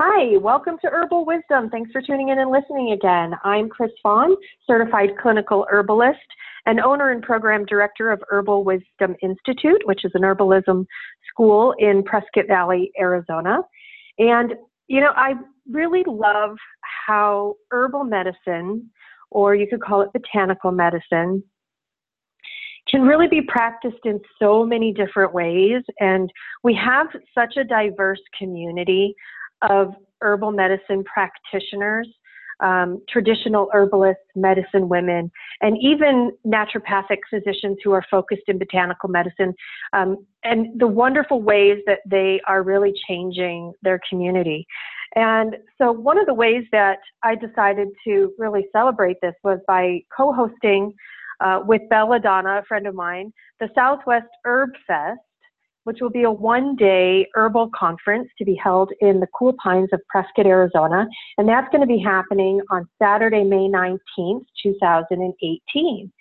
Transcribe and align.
Hi, 0.00 0.36
welcome 0.36 0.76
to 0.82 0.88
Herbal 0.88 1.24
Wisdom. 1.24 1.70
Thanks 1.70 1.90
for 1.90 2.00
tuning 2.00 2.28
in 2.28 2.38
and 2.38 2.52
listening 2.52 2.92
again. 2.92 3.32
I'm 3.42 3.68
Chris 3.68 3.90
Fawn, 4.00 4.36
certified 4.64 5.18
clinical 5.20 5.66
herbalist 5.68 6.20
and 6.66 6.78
owner 6.78 7.10
and 7.10 7.20
program 7.20 7.64
director 7.64 8.12
of 8.12 8.22
Herbal 8.30 8.62
Wisdom 8.62 9.16
Institute, 9.22 9.82
which 9.86 10.04
is 10.04 10.12
an 10.14 10.22
herbalism 10.22 10.86
school 11.28 11.74
in 11.80 12.04
Prescott 12.04 12.46
Valley, 12.46 12.92
Arizona. 12.96 13.58
And, 14.20 14.54
you 14.86 15.00
know, 15.00 15.10
I 15.16 15.34
really 15.68 16.04
love 16.06 16.56
how 17.08 17.56
herbal 17.72 18.04
medicine, 18.04 18.88
or 19.32 19.56
you 19.56 19.66
could 19.66 19.82
call 19.82 20.02
it 20.02 20.12
botanical 20.12 20.70
medicine, 20.70 21.42
can 22.88 23.02
really 23.02 23.26
be 23.26 23.42
practiced 23.42 24.04
in 24.04 24.20
so 24.38 24.64
many 24.64 24.92
different 24.92 25.34
ways. 25.34 25.82
And 25.98 26.30
we 26.62 26.72
have 26.76 27.08
such 27.34 27.56
a 27.56 27.64
diverse 27.64 28.22
community 28.38 29.16
of 29.62 29.94
herbal 30.20 30.52
medicine 30.52 31.04
practitioners, 31.04 32.08
um, 32.60 33.00
traditional 33.08 33.68
herbalists, 33.72 34.24
medicine 34.34 34.88
women, 34.88 35.30
and 35.60 35.76
even 35.80 36.32
naturopathic 36.46 37.18
physicians 37.30 37.78
who 37.84 37.92
are 37.92 38.04
focused 38.10 38.42
in 38.48 38.58
botanical 38.58 39.08
medicine, 39.08 39.54
um, 39.92 40.16
and 40.42 40.78
the 40.80 40.86
wonderful 40.86 41.40
ways 41.40 41.78
that 41.86 42.00
they 42.04 42.40
are 42.48 42.62
really 42.62 42.92
changing 43.08 43.72
their 43.82 44.00
community. 44.08 44.66
And 45.14 45.56
so, 45.78 45.92
one 45.92 46.18
of 46.18 46.26
the 46.26 46.34
ways 46.34 46.64
that 46.72 46.98
I 47.22 47.34
decided 47.34 47.88
to 48.04 48.32
really 48.38 48.66
celebrate 48.72 49.16
this 49.22 49.34
was 49.42 49.58
by 49.66 50.00
co 50.14 50.32
hosting 50.32 50.92
uh, 51.40 51.60
with 51.64 51.82
Belladonna, 51.88 52.58
a 52.58 52.64
friend 52.66 52.86
of 52.86 52.94
mine, 52.94 53.32
the 53.60 53.68
Southwest 53.74 54.26
Herb 54.44 54.70
Fest 54.86 55.20
which 55.88 56.02
will 56.02 56.10
be 56.10 56.24
a 56.24 56.30
one 56.30 56.76
day 56.76 57.26
herbal 57.32 57.70
conference 57.74 58.28
to 58.36 58.44
be 58.44 58.54
held 58.62 58.92
in 59.00 59.20
the 59.20 59.26
cool 59.28 59.54
pines 59.54 59.88
of 59.94 60.00
Prescott, 60.10 60.44
Arizona. 60.44 61.06
And 61.38 61.48
that's 61.48 61.66
going 61.72 61.80
to 61.80 61.86
be 61.86 61.98
happening 61.98 62.60
on 62.70 62.86
Saturday, 63.00 63.42
May 63.42 63.70
19th, 63.70 64.44
2018. 64.62 66.12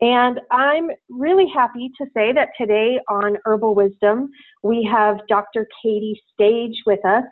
And 0.00 0.40
I'm 0.50 0.90
really 1.08 1.46
happy 1.54 1.92
to 1.96 2.06
say 2.12 2.32
that 2.32 2.48
today 2.58 2.98
on 3.08 3.36
Herbal 3.44 3.76
Wisdom, 3.76 4.30
we 4.64 4.82
have 4.90 5.18
Dr. 5.28 5.68
Katie 5.80 6.20
Stage 6.32 6.74
with 6.84 7.04
us. 7.04 7.22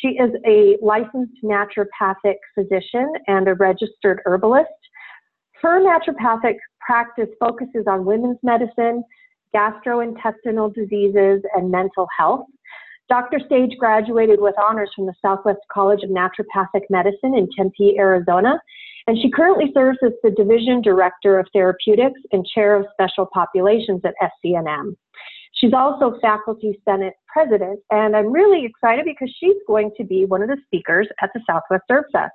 She 0.00 0.08
is 0.08 0.30
a 0.46 0.78
licensed 0.80 1.44
naturopathic 1.44 2.36
physician 2.54 3.12
and 3.26 3.48
a 3.48 3.54
registered 3.54 4.22
herbalist. 4.24 4.70
Her 5.60 5.78
naturopathic 5.78 6.56
practice 6.80 7.28
focuses 7.38 7.84
on 7.86 8.06
women's 8.06 8.38
medicine, 8.42 9.04
gastrointestinal 9.54 10.74
diseases, 10.74 11.42
and 11.54 11.70
mental 11.70 12.06
health. 12.16 12.46
Dr. 13.08 13.40
Stage 13.46 13.76
graduated 13.78 14.40
with 14.40 14.54
honors 14.62 14.90
from 14.94 15.06
the 15.06 15.14
Southwest 15.22 15.60
College 15.72 16.02
of 16.02 16.10
Naturopathic 16.10 16.82
Medicine 16.90 17.34
in 17.34 17.48
Tempe, 17.56 17.98
Arizona, 17.98 18.60
and 19.06 19.16
she 19.22 19.30
currently 19.30 19.70
serves 19.72 19.98
as 20.04 20.12
the 20.22 20.30
Division 20.30 20.82
Director 20.82 21.38
of 21.38 21.46
Therapeutics 21.54 22.20
and 22.32 22.46
Chair 22.46 22.76
of 22.76 22.84
Special 22.92 23.26
Populations 23.32 24.02
at 24.04 24.14
SCNM. 24.44 24.94
She's 25.54 25.72
also 25.72 26.18
Faculty 26.20 26.78
Senate 26.84 27.14
President, 27.26 27.80
and 27.90 28.14
I'm 28.14 28.30
really 28.30 28.66
excited 28.66 29.06
because 29.06 29.34
she's 29.40 29.56
going 29.66 29.90
to 29.96 30.04
be 30.04 30.26
one 30.26 30.42
of 30.42 30.48
the 30.48 30.58
speakers 30.66 31.08
at 31.22 31.30
the 31.32 31.40
Southwest 31.48 31.84
Herb 31.88 32.04
Fest, 32.12 32.32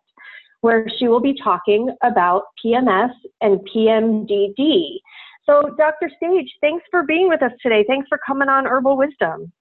where 0.61 0.87
she 0.97 1.07
will 1.07 1.21
be 1.21 1.35
talking 1.41 1.95
about 2.01 2.43
PMS 2.65 3.11
and 3.41 3.59
PMDD, 3.73 4.97
so, 5.45 5.75
Dr. 5.77 6.09
Stage, 6.17 6.49
thanks 6.61 6.85
for 6.89 7.03
being 7.03 7.27
with 7.27 7.43
us 7.43 7.51
today. 7.61 7.83
Thanks 7.87 8.07
for 8.07 8.19
coming 8.25 8.47
on 8.47 8.65
Herbal 8.65 8.97
Wisdom. 8.97 9.51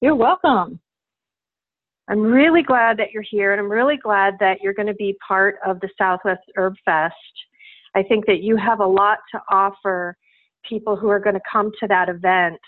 You're 0.00 0.16
welcome. 0.16 0.80
I'm 2.08 2.22
really 2.22 2.62
glad 2.62 2.98
that 2.98 3.12
you're 3.12 3.24
here, 3.28 3.52
and 3.52 3.60
I'm 3.60 3.70
really 3.70 3.96
glad 3.96 4.34
that 4.40 4.60
you're 4.62 4.74
going 4.74 4.86
to 4.86 4.94
be 4.94 5.16
part 5.26 5.56
of 5.64 5.80
the 5.80 5.88
Southwest 5.98 6.42
Herb 6.56 6.74
Fest. 6.84 7.14
I 7.94 8.02
think 8.02 8.26
that 8.26 8.40
you 8.40 8.56
have 8.56 8.80
a 8.80 8.86
lot 8.86 9.18
to 9.32 9.40
offer 9.50 10.16
people 10.68 10.96
who 10.96 11.08
are 11.08 11.18
going 11.18 11.34
to 11.34 11.40
come 11.50 11.70
to 11.80 11.86
that 11.88 12.08
event, 12.08 12.60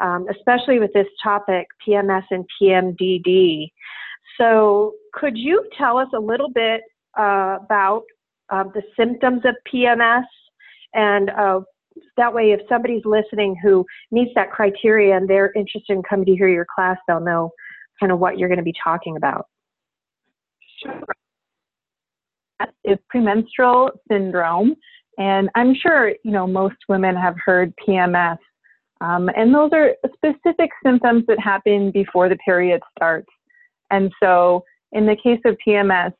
um, 0.00 0.26
especially 0.30 0.78
with 0.78 0.92
this 0.92 1.08
topic, 1.22 1.66
PMS 1.86 2.24
and 2.30 2.44
PMDD. 2.60 3.70
So, 4.38 4.94
could 5.12 5.36
you 5.36 5.66
tell 5.76 5.98
us 5.98 6.08
a 6.14 6.20
little 6.20 6.50
bit 6.50 6.82
uh, 7.18 7.58
about 7.62 8.04
uh, 8.50 8.64
the 8.74 8.82
symptoms 8.96 9.42
of 9.44 9.54
PMS 9.72 10.24
and 10.94 11.30
uh, 11.30 11.60
that 12.16 12.32
way, 12.32 12.52
if 12.52 12.60
somebody's 12.68 13.04
listening 13.04 13.56
who 13.62 13.84
meets 14.10 14.32
that 14.34 14.50
criteria 14.50 15.16
and 15.16 15.28
they're 15.28 15.52
interested 15.52 15.92
in 15.94 16.02
coming 16.02 16.26
to 16.26 16.36
hear 16.36 16.48
your 16.48 16.66
class, 16.74 16.96
they'll 17.06 17.20
know 17.20 17.50
kind 17.98 18.12
of 18.12 18.18
what 18.18 18.38
you're 18.38 18.48
going 18.48 18.58
to 18.58 18.64
be 18.64 18.74
talking 18.82 19.16
about. 19.16 19.46
Sure. 20.82 21.02
That 22.58 22.70
is 22.84 22.98
premenstrual 23.08 23.90
syndrome. 24.10 24.74
And 25.18 25.50
I'm 25.54 25.74
sure, 25.74 26.10
you 26.24 26.30
know, 26.30 26.46
most 26.46 26.76
women 26.88 27.16
have 27.16 27.36
heard 27.44 27.74
PMS. 27.86 28.38
Um, 29.00 29.30
and 29.36 29.54
those 29.54 29.70
are 29.72 29.94
specific 30.14 30.70
symptoms 30.84 31.24
that 31.26 31.38
happen 31.38 31.90
before 31.90 32.28
the 32.28 32.36
period 32.36 32.80
starts. 32.96 33.28
And 33.90 34.12
so 34.22 34.64
in 34.92 35.06
the 35.06 35.16
case 35.16 35.40
of 35.44 35.56
PMS, 35.66 36.12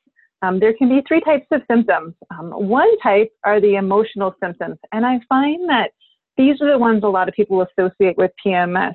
um, 0.43 0.59
there 0.59 0.73
can 0.73 0.89
be 0.89 1.03
three 1.07 1.21
types 1.21 1.47
of 1.51 1.63
symptoms. 1.71 2.15
Um, 2.31 2.51
one 2.51 2.99
type 2.99 3.31
are 3.45 3.61
the 3.61 3.77
emotional 3.77 4.35
symptoms, 4.43 4.79
and 4.93 5.05
I 5.05 5.21
find 5.29 5.69
that 5.69 5.91
these 6.37 6.61
are 6.61 6.71
the 6.71 6.79
ones 6.79 7.03
a 7.05 7.09
lot 7.09 7.29
of 7.29 7.35
people 7.35 7.63
associate 7.63 8.17
with 8.17 8.31
PMS. 8.45 8.95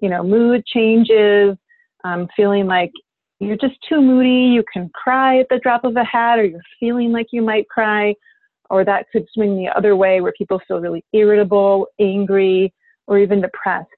You 0.00 0.08
know, 0.08 0.22
mood 0.22 0.64
changes, 0.66 1.56
um, 2.04 2.28
feeling 2.36 2.66
like 2.66 2.90
you're 3.38 3.56
just 3.56 3.76
too 3.88 4.00
moody, 4.00 4.52
you 4.52 4.64
can 4.72 4.90
cry 4.94 5.38
at 5.38 5.46
the 5.48 5.58
drop 5.58 5.84
of 5.84 5.96
a 5.96 6.04
hat, 6.04 6.38
or 6.38 6.44
you're 6.44 6.60
feeling 6.78 7.12
like 7.12 7.28
you 7.32 7.42
might 7.42 7.68
cry, 7.68 8.14
or 8.68 8.84
that 8.84 9.06
could 9.12 9.26
swing 9.32 9.56
the 9.56 9.68
other 9.76 9.96
way 9.96 10.20
where 10.20 10.32
people 10.32 10.60
feel 10.66 10.80
really 10.80 11.04
irritable, 11.12 11.86
angry, 11.98 12.72
or 13.06 13.18
even 13.18 13.40
depressed. 13.40 13.88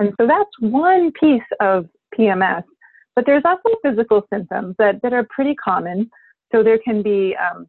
And 0.00 0.12
so 0.20 0.26
that's 0.26 0.50
one 0.60 1.12
piece 1.12 1.42
of 1.60 1.86
PMS. 2.16 2.62
But 3.16 3.26
there's 3.26 3.42
also 3.44 3.76
physical 3.82 4.22
symptoms 4.32 4.76
that, 4.78 5.00
that 5.02 5.12
are 5.12 5.26
pretty 5.30 5.54
common. 5.54 6.10
So 6.52 6.62
there 6.62 6.78
can 6.78 7.02
be 7.02 7.36
um, 7.36 7.66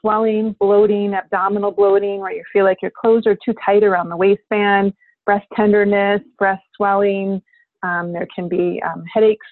swelling, 0.00 0.54
bloating, 0.58 1.14
abdominal 1.14 1.70
bloating, 1.70 2.20
where 2.20 2.32
you 2.32 2.42
feel 2.52 2.64
like 2.64 2.82
your 2.82 2.92
clothes 2.98 3.26
are 3.26 3.36
too 3.44 3.54
tight 3.64 3.82
around 3.84 4.08
the 4.08 4.16
waistband, 4.16 4.92
breast 5.26 5.46
tenderness, 5.54 6.20
breast 6.38 6.62
swelling. 6.76 7.42
Um, 7.82 8.12
there 8.12 8.26
can 8.34 8.48
be 8.48 8.82
um, 8.84 9.04
headaches, 9.12 9.46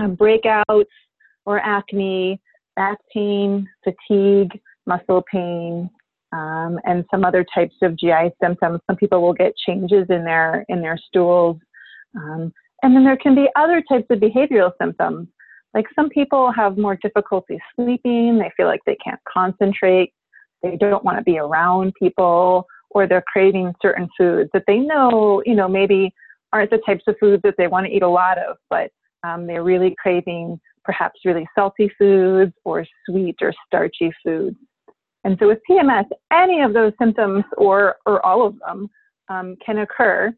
um, 0.00 0.16
breakouts, 0.16 0.84
or 1.44 1.60
acne, 1.60 2.40
back 2.76 2.98
pain, 3.12 3.68
fatigue, 3.82 4.60
muscle 4.86 5.24
pain, 5.30 5.90
um, 6.32 6.78
and 6.84 7.04
some 7.10 7.24
other 7.24 7.44
types 7.54 7.74
of 7.82 7.96
GI 7.96 8.30
symptoms. 8.42 8.80
Some 8.86 8.96
people 8.96 9.20
will 9.20 9.32
get 9.32 9.52
changes 9.66 10.06
in 10.10 10.24
their 10.24 10.64
in 10.68 10.80
their 10.80 10.98
stools, 11.08 11.56
um, 12.16 12.52
and 12.82 12.94
then 12.94 13.04
there 13.04 13.16
can 13.16 13.34
be 13.34 13.48
other 13.56 13.82
types 13.88 14.06
of 14.10 14.20
behavioral 14.20 14.72
symptoms 14.80 15.28
like 15.74 15.86
some 15.94 16.08
people 16.08 16.50
have 16.52 16.78
more 16.78 16.96
difficulty 16.96 17.58
sleeping, 17.76 18.38
they 18.38 18.50
feel 18.56 18.66
like 18.66 18.80
they 18.86 18.96
can't 19.04 19.20
concentrate, 19.32 20.12
they 20.62 20.76
don't 20.76 21.04
want 21.04 21.18
to 21.18 21.24
be 21.24 21.38
around 21.38 21.92
people, 22.00 22.66
or 22.90 23.06
they're 23.06 23.24
craving 23.32 23.72
certain 23.82 24.08
foods 24.16 24.50
that 24.52 24.64
they 24.66 24.78
know, 24.78 25.42
you 25.44 25.54
know, 25.54 25.68
maybe 25.68 26.12
aren't 26.52 26.70
the 26.70 26.80
types 26.86 27.04
of 27.06 27.16
foods 27.20 27.42
that 27.42 27.54
they 27.58 27.66
want 27.66 27.86
to 27.86 27.92
eat 27.92 28.02
a 28.02 28.08
lot 28.08 28.38
of, 28.38 28.56
but 28.70 28.90
um, 29.24 29.46
they're 29.46 29.64
really 29.64 29.94
craving 30.00 30.58
perhaps 30.84 31.20
really 31.24 31.46
salty 31.54 31.90
foods 31.98 32.52
or 32.64 32.86
sweet 33.06 33.36
or 33.42 33.52
starchy 33.66 34.10
foods. 34.24 34.56
And 35.24 35.36
so 35.38 35.48
with 35.48 35.58
PMS, 35.68 36.04
any 36.32 36.62
of 36.62 36.72
those 36.72 36.92
symptoms 36.98 37.44
or, 37.58 37.96
or 38.06 38.24
all 38.24 38.46
of 38.46 38.58
them 38.66 38.88
um, 39.28 39.56
can 39.64 39.78
occur 39.78 40.32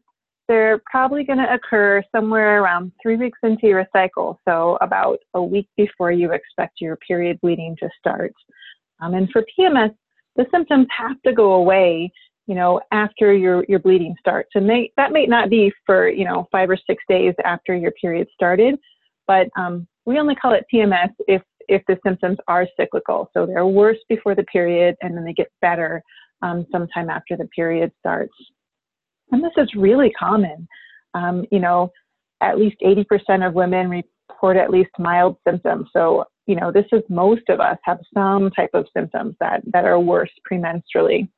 they're 0.47 0.81
probably 0.89 1.23
going 1.23 1.39
to 1.39 1.53
occur 1.53 2.03
somewhere 2.13 2.61
around 2.61 2.91
three 3.01 3.15
weeks 3.15 3.39
into 3.43 3.67
your 3.67 3.85
cycle, 3.93 4.39
so 4.47 4.77
about 4.81 5.19
a 5.33 5.43
week 5.43 5.67
before 5.77 6.11
you 6.11 6.31
expect 6.31 6.81
your 6.81 6.97
period 6.97 7.39
bleeding 7.41 7.75
to 7.79 7.89
start. 7.97 8.33
Um, 9.01 9.13
and 9.13 9.29
for 9.31 9.43
PMS, 9.57 9.93
the 10.35 10.45
symptoms 10.51 10.87
have 10.97 11.21
to 11.25 11.33
go 11.33 11.53
away, 11.53 12.11
you 12.47 12.55
know, 12.55 12.81
after 12.91 13.33
your, 13.33 13.65
your 13.67 13.79
bleeding 13.79 14.15
starts. 14.19 14.49
And 14.55 14.69
they, 14.69 14.91
that 14.97 15.11
may 15.11 15.25
not 15.25 15.49
be 15.49 15.71
for, 15.85 16.09
you 16.09 16.25
know, 16.25 16.47
five 16.51 16.69
or 16.69 16.77
six 16.87 17.03
days 17.09 17.33
after 17.43 17.75
your 17.75 17.91
period 17.91 18.27
started, 18.33 18.75
but 19.27 19.47
um, 19.57 19.87
we 20.05 20.19
only 20.19 20.35
call 20.35 20.53
it 20.53 20.65
PMS 20.73 21.09
if, 21.27 21.41
if 21.67 21.81
the 21.87 21.97
symptoms 22.05 22.37
are 22.47 22.67
cyclical. 22.77 23.29
So 23.33 23.45
they're 23.45 23.65
worse 23.65 23.99
before 24.09 24.35
the 24.35 24.43
period 24.43 24.95
and 25.01 25.15
then 25.15 25.23
they 25.23 25.33
get 25.33 25.51
better 25.61 26.01
um, 26.41 26.65
sometime 26.71 27.09
after 27.09 27.37
the 27.37 27.47
period 27.55 27.91
starts. 27.99 28.33
And 29.31 29.43
this 29.43 29.51
is 29.57 29.69
really 29.75 30.11
common. 30.11 30.67
Um, 31.13 31.45
you 31.51 31.59
know, 31.59 31.91
at 32.41 32.57
least 32.57 32.77
80% 32.83 33.47
of 33.47 33.53
women 33.53 33.89
report 33.89 34.57
at 34.57 34.69
least 34.69 34.91
mild 34.97 35.37
symptoms. 35.47 35.87
So, 35.93 36.25
you 36.47 36.55
know, 36.55 36.71
this 36.71 36.85
is 36.91 37.01
most 37.09 37.43
of 37.49 37.59
us 37.59 37.77
have 37.83 37.99
some 38.13 38.49
type 38.51 38.71
of 38.73 38.87
symptoms 38.95 39.35
that, 39.39 39.61
that 39.73 39.85
are 39.85 39.99
worse 39.99 40.31
premenstrually. 40.49 41.29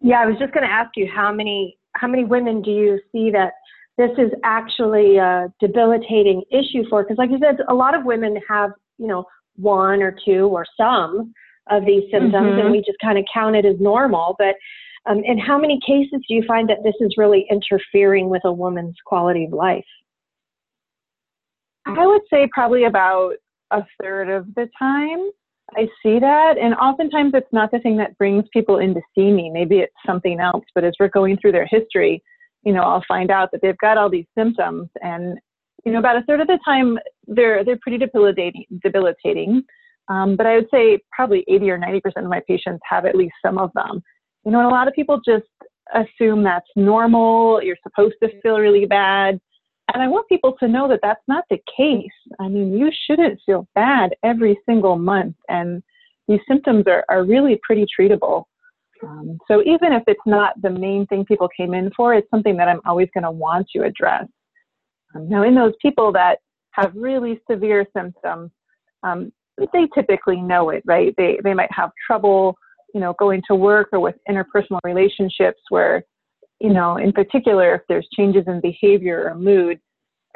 Yeah, 0.00 0.20
I 0.20 0.26
was 0.26 0.36
just 0.38 0.52
going 0.52 0.66
to 0.66 0.72
ask 0.72 0.90
you 0.96 1.08
how 1.12 1.32
many 1.32 1.78
how 1.94 2.08
many 2.08 2.24
women 2.24 2.62
do 2.62 2.70
you 2.70 2.98
see 3.12 3.30
that 3.30 3.52
this 3.98 4.10
is 4.18 4.30
actually 4.44 5.18
a 5.18 5.52
debilitating 5.60 6.42
issue 6.50 6.88
for 6.88 7.02
because 7.02 7.18
like 7.18 7.30
you 7.30 7.38
said 7.38 7.58
a 7.68 7.74
lot 7.74 7.94
of 7.94 8.04
women 8.04 8.36
have 8.48 8.70
you 8.98 9.06
know 9.06 9.24
one 9.56 10.02
or 10.02 10.16
two 10.24 10.46
or 10.46 10.64
some 10.76 11.32
of 11.70 11.84
these 11.84 12.02
symptoms 12.10 12.34
mm-hmm. 12.34 12.60
and 12.60 12.70
we 12.70 12.78
just 12.78 12.98
kind 13.02 13.18
of 13.18 13.24
count 13.32 13.54
it 13.54 13.64
as 13.64 13.76
normal 13.78 14.34
but 14.38 14.54
um, 15.06 15.22
in 15.24 15.38
how 15.38 15.58
many 15.58 15.78
cases 15.86 16.24
do 16.28 16.34
you 16.34 16.44
find 16.46 16.68
that 16.68 16.82
this 16.84 16.94
is 17.00 17.14
really 17.16 17.46
interfering 17.50 18.28
with 18.28 18.42
a 18.44 18.52
woman's 18.52 18.96
quality 19.04 19.44
of 19.44 19.52
life 19.52 19.84
i 21.86 22.06
would 22.06 22.22
say 22.30 22.48
probably 22.52 22.84
about 22.84 23.34
a 23.70 23.82
third 24.00 24.28
of 24.28 24.46
the 24.54 24.68
time 24.78 25.30
I 25.76 25.86
see 26.02 26.18
that. 26.18 26.56
And 26.60 26.74
oftentimes 26.74 27.32
it's 27.34 27.52
not 27.52 27.70
the 27.70 27.78
thing 27.78 27.96
that 27.96 28.16
brings 28.18 28.44
people 28.52 28.78
in 28.78 28.94
to 28.94 29.00
see 29.14 29.30
me. 29.30 29.50
Maybe 29.50 29.78
it's 29.78 29.94
something 30.06 30.40
else. 30.40 30.64
But 30.74 30.84
as 30.84 30.92
we're 30.98 31.08
going 31.08 31.38
through 31.38 31.52
their 31.52 31.66
history, 31.66 32.22
you 32.64 32.72
know, 32.72 32.82
I'll 32.82 33.04
find 33.08 33.30
out 33.30 33.50
that 33.52 33.62
they've 33.62 33.78
got 33.78 33.98
all 33.98 34.10
these 34.10 34.26
symptoms. 34.36 34.88
And, 35.02 35.38
you 35.84 35.92
know, 35.92 35.98
about 35.98 36.16
a 36.16 36.22
third 36.22 36.40
of 36.40 36.46
the 36.46 36.58
time 36.64 36.98
they're, 37.26 37.64
they're 37.64 37.78
pretty 37.80 37.98
debilitating. 37.98 38.64
debilitating. 38.82 39.62
Um, 40.08 40.36
but 40.36 40.46
I 40.46 40.56
would 40.56 40.68
say 40.72 40.98
probably 41.10 41.44
80 41.48 41.70
or 41.70 41.78
90% 41.78 42.00
of 42.16 42.24
my 42.24 42.42
patients 42.46 42.80
have 42.88 43.06
at 43.06 43.14
least 43.14 43.34
some 43.44 43.58
of 43.58 43.70
them. 43.74 44.02
You 44.44 44.52
know, 44.52 44.68
a 44.68 44.70
lot 44.70 44.88
of 44.88 44.94
people 44.94 45.20
just 45.24 45.44
assume 45.94 46.42
that's 46.42 46.66
normal. 46.76 47.62
You're 47.62 47.76
supposed 47.82 48.14
to 48.22 48.40
feel 48.40 48.58
really 48.58 48.86
bad. 48.86 49.40
And 49.92 50.02
I 50.02 50.08
want 50.08 50.28
people 50.28 50.56
to 50.60 50.68
know 50.68 50.88
that 50.88 51.00
that's 51.02 51.22
not 51.28 51.44
the 51.50 51.58
case. 51.76 52.10
I 52.40 52.48
mean, 52.48 52.76
you 52.76 52.90
shouldn't 53.06 53.40
feel 53.44 53.66
bad 53.74 54.14
every 54.22 54.58
single 54.66 54.96
month, 54.96 55.36
and 55.48 55.82
these 56.28 56.40
symptoms 56.48 56.84
are, 56.86 57.04
are 57.08 57.24
really 57.24 57.60
pretty 57.62 57.84
treatable. 57.98 58.44
Um, 59.02 59.38
so 59.48 59.60
even 59.62 59.92
if 59.92 60.04
it's 60.06 60.20
not 60.24 60.60
the 60.62 60.70
main 60.70 61.06
thing 61.06 61.24
people 61.24 61.48
came 61.54 61.74
in 61.74 61.90
for, 61.96 62.14
it's 62.14 62.30
something 62.30 62.56
that 62.56 62.68
I'm 62.68 62.80
always 62.86 63.08
going 63.12 63.24
to 63.24 63.30
want 63.30 63.66
to 63.74 63.82
address. 63.82 64.26
Um, 65.14 65.28
now, 65.28 65.42
in 65.42 65.54
those 65.54 65.74
people 65.82 66.12
that 66.12 66.38
have 66.70 66.92
really 66.94 67.40
severe 67.50 67.84
symptoms, 67.94 68.50
um, 69.02 69.32
they 69.72 69.88
typically 69.94 70.40
know 70.40 70.70
it, 70.70 70.82
right? 70.86 71.12
They 71.18 71.38
they 71.44 71.54
might 71.54 71.72
have 71.72 71.90
trouble, 72.06 72.56
you 72.94 73.00
know, 73.00 73.14
going 73.18 73.42
to 73.48 73.54
work 73.54 73.88
or 73.92 74.00
with 74.00 74.16
interpersonal 74.28 74.78
relationships 74.84 75.60
where 75.68 76.04
you 76.62 76.72
know, 76.72 76.96
in 76.96 77.12
particular, 77.12 77.74
if 77.74 77.82
there's 77.88 78.06
changes 78.16 78.44
in 78.46 78.60
behavior 78.60 79.28
or 79.28 79.34
mood, 79.34 79.80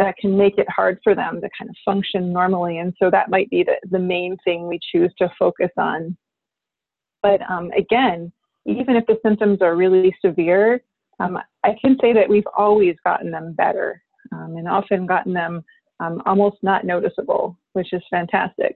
that 0.00 0.16
can 0.16 0.36
make 0.36 0.58
it 0.58 0.68
hard 0.68 0.98
for 1.04 1.14
them 1.14 1.40
to 1.40 1.48
kind 1.56 1.70
of 1.70 1.76
function 1.84 2.32
normally. 2.32 2.78
And 2.78 2.92
so 3.00 3.10
that 3.10 3.30
might 3.30 3.48
be 3.48 3.62
the, 3.62 3.76
the 3.90 4.00
main 4.00 4.36
thing 4.44 4.66
we 4.66 4.80
choose 4.92 5.12
to 5.18 5.30
focus 5.38 5.70
on. 5.78 6.16
But 7.22 7.40
um, 7.48 7.70
again, 7.78 8.32
even 8.66 8.96
if 8.96 9.06
the 9.06 9.18
symptoms 9.24 9.62
are 9.62 9.76
really 9.76 10.14
severe, 10.20 10.82
um, 11.20 11.38
I 11.62 11.76
can 11.80 11.96
say 12.00 12.12
that 12.12 12.28
we've 12.28 12.46
always 12.58 12.96
gotten 13.04 13.30
them 13.30 13.54
better 13.54 14.02
um, 14.32 14.56
and 14.56 14.68
often 14.68 15.06
gotten 15.06 15.32
them 15.32 15.64
um, 16.00 16.20
almost 16.26 16.56
not 16.62 16.84
noticeable, 16.84 17.56
which 17.74 17.92
is 17.92 18.02
fantastic. 18.10 18.74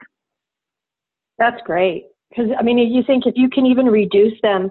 That's 1.36 1.60
great. 1.64 2.06
Because, 2.30 2.50
I 2.58 2.62
mean, 2.62 2.78
you 2.78 3.02
think 3.02 3.26
if 3.26 3.34
you 3.36 3.48
can 3.50 3.66
even 3.66 3.86
reduce 3.86 4.40
them 4.42 4.70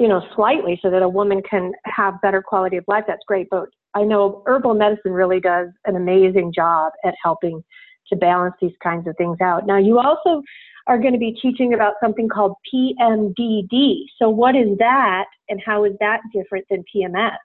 you 0.00 0.08
know, 0.08 0.22
slightly 0.34 0.80
so 0.82 0.90
that 0.90 1.02
a 1.02 1.08
woman 1.08 1.42
can 1.48 1.72
have 1.84 2.18
better 2.22 2.40
quality 2.40 2.78
of 2.78 2.84
life, 2.88 3.04
that's 3.06 3.22
great. 3.28 3.46
But 3.50 3.68
I 3.94 4.02
know 4.02 4.42
herbal 4.46 4.72
medicine 4.72 5.12
really 5.12 5.40
does 5.40 5.68
an 5.84 5.94
amazing 5.94 6.54
job 6.54 6.92
at 7.04 7.14
helping 7.22 7.62
to 8.08 8.16
balance 8.16 8.54
these 8.62 8.72
kinds 8.82 9.06
of 9.06 9.14
things 9.18 9.36
out. 9.42 9.66
Now, 9.66 9.76
you 9.76 9.98
also 9.98 10.42
are 10.86 10.98
going 10.98 11.12
to 11.12 11.18
be 11.18 11.38
teaching 11.42 11.74
about 11.74 11.94
something 12.02 12.30
called 12.30 12.54
PMDD. 12.72 14.04
So, 14.18 14.30
what 14.30 14.56
is 14.56 14.78
that, 14.78 15.26
and 15.50 15.60
how 15.64 15.84
is 15.84 15.92
that 16.00 16.20
different 16.32 16.64
than 16.70 16.82
PMS? 16.96 17.36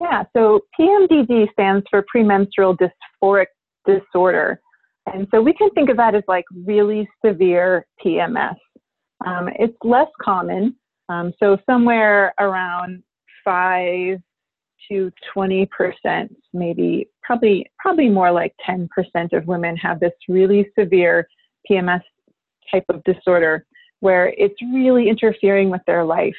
Yeah, 0.00 0.22
so 0.32 0.60
PMDD 0.78 1.50
stands 1.54 1.84
for 1.90 2.04
premenstrual 2.08 2.76
dysphoric 2.76 3.46
disorder. 3.84 4.60
And 5.12 5.26
so 5.30 5.40
we 5.40 5.52
can 5.52 5.70
think 5.70 5.88
of 5.88 5.96
that 5.98 6.14
as 6.14 6.24
like 6.26 6.44
really 6.64 7.08
severe 7.24 7.86
PMS. 8.04 8.56
Um, 9.24 9.48
it's 9.58 9.76
less 9.82 10.08
common, 10.20 10.76
um, 11.08 11.32
so 11.40 11.56
somewhere 11.68 12.34
around 12.38 13.02
five 13.44 14.18
to 14.88 15.10
20 15.32 15.66
percent, 15.66 16.36
maybe 16.52 17.08
probably 17.22 17.66
probably 17.78 18.08
more 18.08 18.30
like 18.30 18.54
10 18.64 18.88
percent 18.94 19.32
of 19.32 19.46
women 19.46 19.76
have 19.76 20.00
this 20.00 20.12
really 20.28 20.68
severe 20.78 21.26
PMS 21.70 22.02
type 22.70 22.84
of 22.88 23.02
disorder 23.04 23.64
where 24.00 24.28
it's 24.36 24.60
really 24.72 25.08
interfering 25.08 25.70
with 25.70 25.80
their 25.86 26.04
life. 26.04 26.36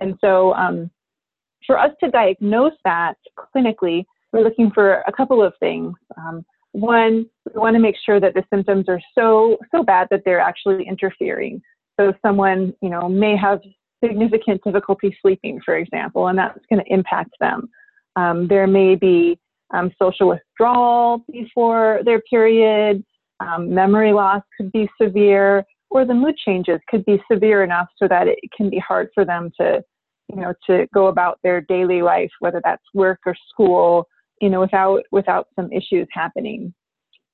And 0.00 0.16
so 0.20 0.54
um, 0.54 0.90
for 1.66 1.78
us 1.78 1.90
to 2.02 2.10
diagnose 2.10 2.72
that 2.84 3.14
clinically, 3.54 4.04
we're 4.32 4.42
looking 4.42 4.70
for 4.70 5.02
a 5.06 5.12
couple 5.12 5.42
of 5.42 5.52
things. 5.60 5.94
Um, 6.16 6.44
one, 6.80 7.26
we 7.52 7.60
want 7.60 7.74
to 7.74 7.80
make 7.80 7.96
sure 8.04 8.20
that 8.20 8.34
the 8.34 8.44
symptoms 8.52 8.86
are 8.88 9.00
so 9.16 9.58
so 9.74 9.82
bad 9.82 10.08
that 10.10 10.22
they're 10.24 10.40
actually 10.40 10.86
interfering. 10.86 11.60
So 11.98 12.12
someone, 12.24 12.74
you 12.80 12.90
know, 12.90 13.08
may 13.08 13.36
have 13.36 13.60
significant 14.02 14.62
difficulty 14.64 15.16
sleeping, 15.20 15.60
for 15.64 15.76
example, 15.76 16.28
and 16.28 16.38
that's 16.38 16.58
going 16.70 16.84
to 16.84 16.92
impact 16.92 17.30
them. 17.40 17.68
Um, 18.16 18.46
there 18.48 18.66
may 18.66 18.94
be 18.94 19.38
um, 19.74 19.90
social 20.00 20.28
withdrawal 20.28 21.24
before 21.30 22.00
their 22.04 22.20
period, 22.20 23.04
um, 23.40 23.72
memory 23.74 24.12
loss 24.12 24.42
could 24.56 24.72
be 24.72 24.88
severe, 25.00 25.64
or 25.90 26.04
the 26.04 26.14
mood 26.14 26.36
changes 26.36 26.80
could 26.88 27.04
be 27.04 27.22
severe 27.30 27.62
enough 27.62 27.88
so 27.96 28.08
that 28.08 28.28
it 28.28 28.38
can 28.56 28.70
be 28.70 28.78
hard 28.78 29.08
for 29.14 29.24
them 29.24 29.50
to, 29.60 29.82
you 30.28 30.40
know, 30.40 30.52
to 30.66 30.86
go 30.92 31.06
about 31.06 31.38
their 31.42 31.60
daily 31.60 32.02
life, 32.02 32.30
whether 32.40 32.60
that's 32.64 32.82
work 32.94 33.20
or 33.26 33.34
school, 33.48 34.06
you 34.40 34.48
know, 34.48 34.60
without 34.60 35.02
without 35.12 35.48
some 35.56 35.70
issues 35.72 36.06
happening. 36.12 36.72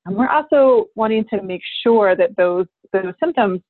And 0.07 0.17
we're 0.17 0.29
also 0.29 0.87
wanting 0.95 1.25
to 1.31 1.43
make 1.43 1.63
sure 1.83 2.17
that 2.17 2.37
those 2.37 2.67
those 2.93 3.15
symptoms 3.21 3.61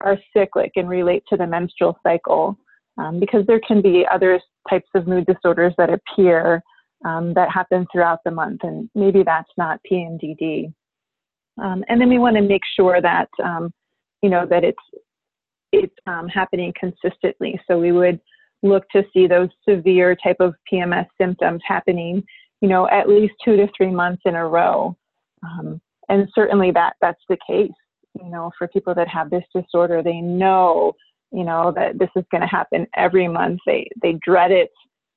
are 0.00 0.18
cyclic 0.36 0.72
and 0.76 0.88
relate 0.88 1.22
to 1.28 1.36
the 1.36 1.46
menstrual 1.46 1.98
cycle 2.02 2.58
um, 2.98 3.20
because 3.20 3.46
there 3.46 3.60
can 3.66 3.80
be 3.82 4.06
other 4.12 4.40
types 4.68 4.88
of 4.94 5.06
mood 5.06 5.26
disorders 5.26 5.72
that 5.78 5.90
appear 5.90 6.62
um, 7.04 7.34
that 7.34 7.50
happen 7.50 7.86
throughout 7.92 8.20
the 8.24 8.30
month, 8.30 8.60
and 8.62 8.88
maybe 8.94 9.22
that's 9.22 9.50
not 9.58 9.80
PMDD. 9.90 10.72
Um, 11.62 11.84
and 11.88 12.00
then 12.00 12.08
we 12.08 12.18
want 12.18 12.36
to 12.36 12.42
make 12.42 12.62
sure 12.76 13.00
that 13.00 13.28
um, 13.42 13.72
you 14.22 14.30
know 14.30 14.46
that 14.46 14.64
it's 14.64 14.78
it's 15.72 15.94
um, 16.06 16.28
happening 16.28 16.72
consistently. 16.78 17.60
So 17.66 17.78
we 17.78 17.92
would 17.92 18.20
look 18.62 18.88
to 18.90 19.02
see 19.12 19.26
those 19.26 19.50
severe 19.68 20.16
type 20.16 20.38
of 20.40 20.54
PMS 20.72 21.06
symptoms 21.20 21.60
happening, 21.66 22.24
you 22.64 22.68
know, 22.68 22.88
at 22.88 23.08
least 23.08 23.34
two 23.44 23.56
to 23.56 23.68
three 23.76 23.90
months 23.90 24.22
in 24.24 24.34
a 24.34 24.46
row. 24.46 24.96
Um, 25.42 25.80
and 26.08 26.28
certainly 26.34 26.70
that 26.72 26.94
that's 27.00 27.24
the 27.28 27.38
case 27.46 27.72
you 28.22 28.30
know, 28.30 28.50
for 28.56 28.68
people 28.68 28.94
that 28.94 29.08
have 29.08 29.30
this 29.30 29.44
disorder, 29.54 30.02
they 30.02 30.20
know, 30.20 30.92
you 31.32 31.44
know, 31.44 31.72
that 31.74 31.98
this 31.98 32.10
is 32.16 32.24
going 32.30 32.42
to 32.42 32.46
happen 32.46 32.86
every 32.96 33.28
month. 33.28 33.60
They 33.66 33.88
they 34.02 34.18
dread 34.24 34.50
it. 34.50 34.70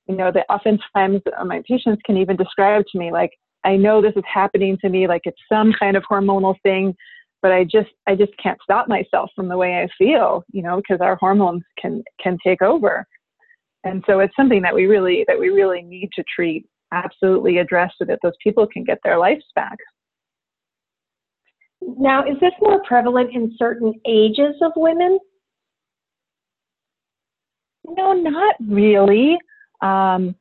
You 0.07 0.15
know, 0.15 0.31
that 0.31 0.45
oftentimes 0.49 1.21
uh, 1.37 1.45
my 1.45 1.61
patients 1.67 2.01
can 2.05 2.17
even 2.17 2.37
describe 2.37 2.85
to 2.91 2.97
me 2.97 3.11
like, 3.11 3.31
I 3.65 3.75
know 3.75 4.01
this 4.01 4.15
is 4.15 4.23
happening 4.31 4.77
to 4.81 4.89
me, 4.89 5.07
like 5.07 5.21
it's 5.25 5.41
some 5.51 5.73
kind 5.77 5.97
of 5.97 6.03
hormonal 6.09 6.55
thing, 6.63 6.95
but 7.41 7.51
I 7.51 7.65
just 7.65 7.89
I 8.07 8.15
just 8.15 8.31
can't 8.41 8.59
stop 8.63 8.87
myself 8.87 9.29
from 9.35 9.47
the 9.49 9.57
way 9.57 9.81
I 9.81 9.87
feel, 9.97 10.43
you 10.51 10.63
know, 10.63 10.77
because 10.77 11.01
our 11.01 11.17
hormones 11.17 11.63
can 11.79 12.03
can 12.21 12.37
take 12.43 12.61
over. 12.61 13.05
And 13.83 14.03
so 14.07 14.19
it's 14.19 14.35
something 14.35 14.61
that 14.63 14.73
we 14.73 14.85
really 14.85 15.23
that 15.27 15.39
we 15.39 15.49
really 15.49 15.81
need 15.81 16.09
to 16.15 16.23
treat, 16.33 16.65
absolutely 16.91 17.57
address 17.57 17.91
so 17.97 18.05
that 18.05 18.19
those 18.23 18.35
people 18.43 18.67
can 18.67 18.83
get 18.83 18.99
their 19.03 19.17
lives 19.17 19.45
back. 19.55 19.77
Now, 21.81 22.23
is 22.25 22.39
this 22.41 22.53
more 22.61 22.81
prevalent 22.83 23.33
in 23.33 23.55
certain 23.57 23.93
ages 24.05 24.55
of 24.61 24.71
women? 24.75 25.19
No, 27.85 28.13
not 28.13 28.55
really. 28.67 29.37
Um, 29.81 30.35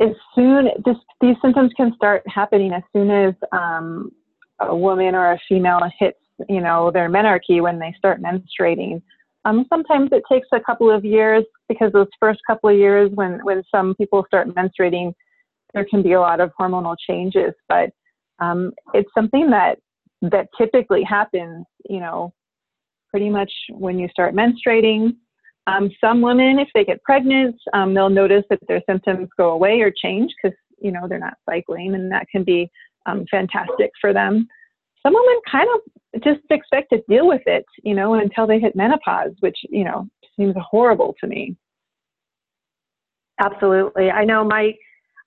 as 0.00 0.10
soon 0.34 0.68
this, 0.84 0.96
these 1.20 1.36
symptoms 1.42 1.72
can 1.76 1.92
start 1.94 2.22
happening 2.26 2.72
as 2.72 2.82
soon 2.92 3.10
as 3.10 3.34
um, 3.52 4.10
a 4.60 4.74
woman 4.74 5.14
or 5.14 5.32
a 5.32 5.40
female 5.48 5.80
hits, 5.98 6.18
you 6.48 6.60
know, 6.60 6.90
their 6.90 7.08
menarche 7.08 7.60
when 7.60 7.78
they 7.78 7.94
start 7.96 8.20
menstruating. 8.22 9.02
Um, 9.44 9.66
sometimes 9.68 10.10
it 10.12 10.22
takes 10.30 10.48
a 10.52 10.60
couple 10.60 10.90
of 10.90 11.04
years 11.04 11.44
because 11.68 11.92
those 11.92 12.08
first 12.18 12.40
couple 12.46 12.70
of 12.70 12.76
years 12.76 13.10
when 13.14 13.40
when 13.44 13.62
some 13.70 13.94
people 13.94 14.24
start 14.26 14.48
menstruating, 14.48 15.12
there 15.74 15.86
can 15.88 16.02
be 16.02 16.12
a 16.12 16.20
lot 16.20 16.40
of 16.40 16.52
hormonal 16.58 16.96
changes. 17.08 17.52
But 17.68 17.90
um, 18.38 18.72
it's 18.94 19.10
something 19.14 19.50
that 19.50 19.78
that 20.22 20.48
typically 20.56 21.02
happens, 21.04 21.64
you 21.88 22.00
know, 22.00 22.32
pretty 23.10 23.30
much 23.30 23.52
when 23.70 23.98
you 23.98 24.08
start 24.08 24.34
menstruating. 24.34 25.14
Um, 25.66 25.90
some 26.00 26.22
women, 26.22 26.58
if 26.58 26.68
they 26.74 26.84
get 26.84 27.02
pregnant, 27.02 27.56
um, 27.74 27.94
they'll 27.94 28.08
notice 28.08 28.44
that 28.50 28.58
their 28.68 28.82
symptoms 28.88 29.28
go 29.36 29.50
away 29.50 29.80
or 29.80 29.92
change 29.94 30.32
because, 30.42 30.56
you 30.80 30.90
know, 30.90 31.06
they're 31.06 31.18
not 31.18 31.34
cycling, 31.48 31.94
and 31.94 32.10
that 32.10 32.26
can 32.32 32.42
be 32.42 32.70
um, 33.06 33.26
fantastic 33.30 33.90
for 34.00 34.12
them. 34.12 34.48
Some 35.02 35.14
women 35.14 35.40
kind 35.50 35.68
of 35.74 36.22
just 36.24 36.40
expect 36.50 36.90
to 36.92 37.02
deal 37.08 37.28
with 37.28 37.42
it, 37.46 37.64
you 37.84 37.94
know, 37.94 38.14
until 38.14 38.46
they 38.46 38.58
hit 38.58 38.74
menopause, 38.74 39.32
which, 39.40 39.56
you 39.68 39.84
know, 39.84 40.08
seems 40.38 40.54
horrible 40.58 41.14
to 41.20 41.26
me. 41.28 41.54
Absolutely. 43.40 44.10
I 44.10 44.24
know 44.24 44.42
my 44.44 44.72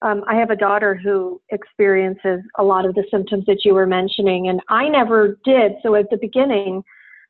um, 0.01 0.23
I 0.27 0.35
have 0.35 0.49
a 0.49 0.55
daughter 0.55 0.95
who 0.95 1.39
experiences 1.51 2.41
a 2.57 2.63
lot 2.63 2.85
of 2.85 2.95
the 2.95 3.03
symptoms 3.11 3.45
that 3.45 3.63
you 3.63 3.73
were 3.73 3.85
mentioning, 3.85 4.47
and 4.47 4.59
I 4.69 4.87
never 4.87 5.39
did. 5.45 5.73
So 5.83 5.95
at 5.95 6.09
the 6.09 6.17
beginning, 6.17 6.83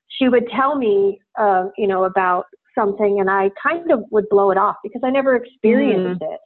she 0.07 0.29
would 0.29 0.47
tell 0.49 0.75
me, 0.75 1.19
uh, 1.37 1.65
you 1.77 1.87
know, 1.87 2.05
about 2.05 2.45
something, 2.77 3.19
and 3.19 3.29
I 3.29 3.51
kind 3.61 3.91
of 3.91 4.03
would 4.11 4.29
blow 4.29 4.51
it 4.51 4.57
off 4.57 4.77
because 4.83 5.01
I 5.03 5.09
never 5.09 5.35
experienced 5.35 6.21
mm-hmm. 6.21 6.33
it. 6.33 6.39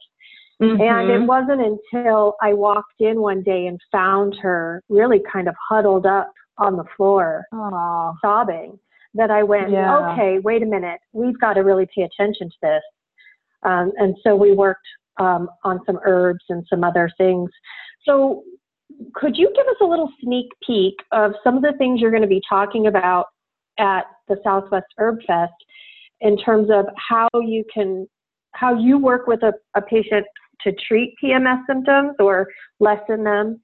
Mm-hmm. 0.62 0.80
And 0.80 1.10
it 1.10 1.26
wasn't 1.26 1.60
until 1.60 2.34
I 2.40 2.54
walked 2.54 3.00
in 3.00 3.20
one 3.20 3.42
day 3.42 3.66
and 3.66 3.78
found 3.92 4.36
her 4.40 4.82
really 4.88 5.22
kind 5.30 5.48
of 5.48 5.54
huddled 5.68 6.06
up 6.06 6.32
on 6.58 6.76
the 6.76 6.84
floor, 6.96 7.44
Aww. 7.52 8.14
sobbing, 8.22 8.78
that 9.14 9.30
I 9.30 9.42
went, 9.42 9.70
yeah. 9.70 10.12
okay, 10.12 10.38
wait 10.38 10.62
a 10.62 10.66
minute, 10.66 10.98
we've 11.12 11.38
got 11.38 11.54
to 11.54 11.60
really 11.60 11.86
pay 11.94 12.02
attention 12.02 12.48
to 12.48 12.56
this. 12.62 12.82
Um, 13.64 13.92
and 13.98 14.16
so 14.22 14.34
we 14.34 14.52
worked 14.52 14.86
um, 15.18 15.48
on 15.64 15.80
some 15.86 15.98
herbs 16.04 16.44
and 16.48 16.64
some 16.68 16.84
other 16.84 17.10
things. 17.18 17.50
So, 18.04 18.42
could 19.14 19.36
you 19.36 19.52
give 19.54 19.66
us 19.66 19.76
a 19.80 19.84
little 19.84 20.10
sneak 20.22 20.46
peek 20.66 20.94
of 21.12 21.32
some 21.42 21.56
of 21.56 21.62
the 21.62 21.74
things 21.76 22.00
you're 22.00 22.10
going 22.10 22.22
to 22.22 22.28
be 22.28 22.42
talking 22.48 22.86
about 22.86 23.26
at 23.78 24.04
the 24.28 24.36
Southwest 24.44 24.86
Herb 24.96 25.18
Fest 25.26 25.52
in 26.20 26.38
terms 26.38 26.70
of 26.70 26.86
how 26.96 27.28
you 27.34 27.64
can, 27.72 28.06
how 28.52 28.78
you 28.78 28.96
work 28.98 29.26
with 29.26 29.42
a, 29.42 29.52
a 29.74 29.82
patient 29.82 30.24
to 30.62 30.72
treat 30.86 31.14
PMS 31.22 31.62
symptoms 31.68 32.14
or 32.18 32.48
lessen 32.80 33.24
them? 33.24 33.60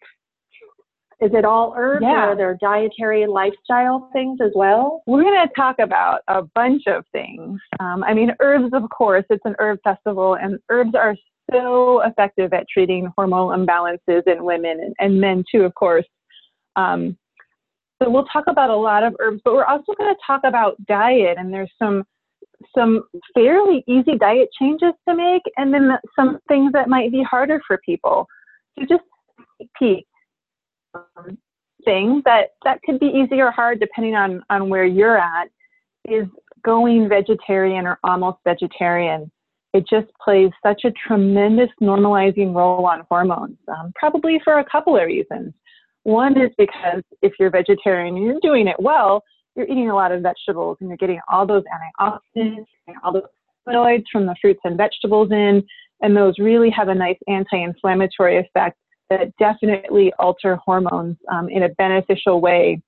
Is 1.20 1.30
it 1.34 1.44
all 1.44 1.72
herbs 1.76 2.02
yeah. 2.02 2.10
or 2.10 2.30
are 2.30 2.36
there 2.36 2.58
dietary 2.60 3.22
and 3.22 3.32
lifestyle 3.32 4.10
things 4.12 4.40
as 4.44 4.50
well? 4.56 5.02
We're 5.06 5.22
going 5.22 5.46
to 5.46 5.54
talk 5.54 5.76
about 5.78 6.22
a 6.26 6.42
bunch 6.42 6.82
of 6.88 7.04
things. 7.12 7.60
Um, 7.78 8.02
I 8.02 8.12
mean, 8.12 8.32
herbs, 8.40 8.72
of 8.72 8.82
course, 8.90 9.24
it's 9.30 9.44
an 9.44 9.54
herb 9.60 9.78
festival, 9.84 10.34
and 10.34 10.58
herbs 10.68 10.96
are 10.96 11.14
so 11.52 12.00
effective 12.02 12.52
at 12.52 12.66
treating 12.72 13.12
hormonal 13.18 13.56
imbalances 13.56 14.22
in 14.26 14.44
women 14.44 14.94
and, 14.98 15.20
men 15.20 15.44
too, 15.50 15.62
of 15.62 15.74
course. 15.74 16.06
Um, 16.76 17.16
so 18.02 18.10
we'll 18.10 18.24
talk 18.26 18.44
about 18.48 18.70
a 18.70 18.76
lot 18.76 19.04
of 19.04 19.14
herbs, 19.20 19.40
but 19.44 19.54
we're 19.54 19.64
also 19.64 19.92
going 19.96 20.12
to 20.12 20.20
talk 20.26 20.40
about 20.44 20.74
diet, 20.86 21.36
and 21.38 21.52
there's 21.52 21.72
some 21.78 22.04
some 22.76 23.02
fairly 23.34 23.82
easy 23.88 24.16
diet 24.18 24.48
changes 24.58 24.92
to 25.08 25.14
make, 25.16 25.42
and 25.56 25.74
then 25.74 25.98
some 26.16 26.38
things 26.48 26.72
that 26.72 26.88
might 26.88 27.10
be 27.10 27.22
harder 27.22 27.60
for 27.66 27.78
people. 27.84 28.26
So 28.78 28.86
just 28.88 29.02
peek 29.78 30.06
um, 30.94 31.38
thing 31.84 32.22
that 32.24 32.50
that 32.64 32.80
could 32.84 32.98
be 32.98 33.06
easy 33.06 33.40
or 33.40 33.50
hard 33.50 33.80
depending 33.80 34.14
on 34.14 34.42
on 34.50 34.68
where 34.68 34.84
you're 34.84 35.18
at 35.18 35.48
is 36.08 36.26
going 36.64 37.08
vegetarian 37.08 37.86
or 37.86 37.98
almost 38.04 38.38
vegetarian. 38.44 39.30
It 39.72 39.84
just 39.88 40.08
plays 40.22 40.50
such 40.62 40.82
a 40.84 40.92
tremendous 41.06 41.70
normalizing 41.80 42.54
role 42.54 42.84
on 42.84 43.04
hormones, 43.08 43.56
um, 43.68 43.92
probably 43.94 44.40
for 44.44 44.58
a 44.58 44.64
couple 44.64 44.96
of 44.96 45.06
reasons. 45.06 45.54
One 46.02 46.38
is 46.40 46.50
because 46.58 47.02
if 47.22 47.32
you're 47.38 47.50
vegetarian 47.50 48.16
and 48.16 48.24
you're 48.24 48.40
doing 48.42 48.66
it 48.66 48.76
well, 48.78 49.22
you're 49.56 49.66
eating 49.66 49.90
a 49.90 49.94
lot 49.94 50.12
of 50.12 50.22
vegetables 50.22 50.76
and 50.80 50.88
you're 50.88 50.98
getting 50.98 51.20
all 51.30 51.46
those 51.46 51.62
antioxidants 52.00 52.66
and 52.86 52.96
all 53.02 53.12
those 53.12 53.22
flavonoids 53.66 54.04
from 54.10 54.26
the 54.26 54.34
fruits 54.40 54.60
and 54.64 54.76
vegetables 54.76 55.30
in, 55.30 55.62
and 56.00 56.16
those 56.16 56.34
really 56.38 56.70
have 56.70 56.88
a 56.88 56.94
nice 56.94 57.18
anti-inflammatory 57.28 58.38
effect 58.38 58.76
that 59.08 59.34
definitely 59.38 60.12
alter 60.18 60.56
hormones 60.56 61.16
um, 61.30 61.48
in 61.48 61.62
a 61.62 61.68
beneficial 61.70 62.40
way. 62.40 62.82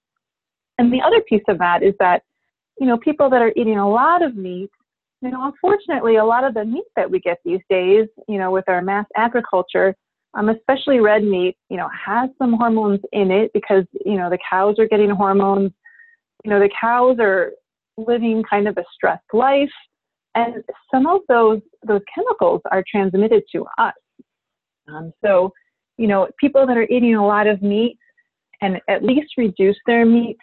And 0.78 0.92
the 0.92 1.00
other 1.00 1.20
piece 1.28 1.44
of 1.48 1.58
that 1.58 1.82
is 1.82 1.94
that, 2.00 2.22
you 2.80 2.86
know, 2.86 2.98
people 2.98 3.30
that 3.30 3.40
are 3.40 3.52
eating 3.56 3.78
a 3.78 3.88
lot 3.88 4.22
of 4.22 4.36
meat, 4.36 4.70
you 5.25 5.31
know, 5.31 5.45
unfortunately, 5.47 6.16
a 6.16 6.25
lot 6.25 6.45
of 6.45 6.54
the 6.54 6.64
meat 6.64 6.85
that 6.97 7.11
we 7.11 7.19
get 7.19 7.38
these 7.45 7.61
days, 7.69 8.07
you 8.28 8.38
know, 8.38 8.50
with 8.50 8.69
our 8.69 8.83
mass 8.83 9.07
agriculture, 9.16 9.97
um, 10.35 10.50
especially 10.50 11.00
red 11.00 11.25
meat, 11.25 11.57
you 11.71 11.76
know, 11.76 11.88
has 11.88 12.31
some 12.38 12.52
hormones 12.52 13.00
in 13.12 13.31
it 13.31 13.50
because, 13.54 13.85
you 14.04 14.16
know, 14.16 14.28
the 14.31 14.38
cows 14.50 14.76
are 14.78 14.87
getting 14.87 15.11
hormones 15.11 15.73
you 16.45 16.50
know, 16.50 16.61
the 16.61 16.71
cows 16.78 17.16
are 17.21 17.52
living 17.97 18.43
kind 18.49 18.69
of 18.69 18.76
a 18.76 18.85
stressed 18.95 19.23
life, 19.33 19.71
and 20.35 20.62
some 20.93 21.07
of 21.07 21.23
those 21.28 21.61
those 21.87 22.02
chemicals 22.14 22.61
are 22.71 22.85
transmitted 22.88 23.45
to 23.52 23.66
us. 23.78 23.95
Um, 24.88 25.12
so, 25.25 25.52
you 25.97 26.07
know, 26.07 26.28
people 26.38 26.66
that 26.66 26.76
are 26.76 26.88
eating 26.90 27.14
a 27.14 27.26
lot 27.26 27.47
of 27.47 27.62
meat 27.62 27.97
and 28.61 28.81
at 28.88 29.02
least 29.02 29.33
reduce 29.38 29.76
their 29.87 30.04
meat, 30.04 30.37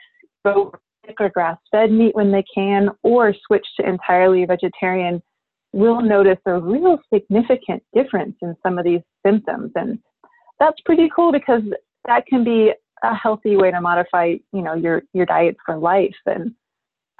go 0.43 0.73
or 1.19 1.29
grass-fed 1.29 1.91
meat 1.91 2.15
when 2.15 2.31
they 2.31 2.43
can, 2.53 2.89
or 3.03 3.33
switch 3.47 3.65
to 3.79 3.87
entirely 3.87 4.45
vegetarian, 4.45 5.21
will 5.73 6.01
notice 6.01 6.37
a 6.45 6.59
real 6.59 6.99
significant 7.13 7.81
difference 7.93 8.35
in 8.41 8.55
some 8.63 8.77
of 8.77 8.85
these 8.85 9.01
symptoms, 9.25 9.71
and 9.75 9.99
that's 10.59 10.79
pretty 10.85 11.09
cool 11.15 11.31
because 11.31 11.61
that 12.05 12.25
can 12.27 12.43
be 12.43 12.71
a 13.03 13.15
healthy 13.15 13.55
way 13.55 13.71
to 13.71 13.81
modify, 13.81 14.35
you 14.53 14.61
know, 14.61 14.75
your 14.75 15.01
your 15.13 15.25
diet 15.25 15.55
for 15.65 15.77
life. 15.77 16.15
And 16.25 16.53